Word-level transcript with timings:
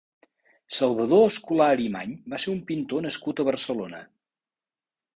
Salvador 0.77 1.21
Escolá 1.33 1.69
Arimany 1.75 2.17
va 2.35 2.41
ser 2.47 2.51
un 2.57 2.65
pintor 2.73 3.07
nascut 3.09 3.45
a 3.45 3.49
Barcelona. 3.53 4.05